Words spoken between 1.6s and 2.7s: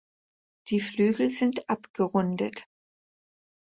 abgerundet.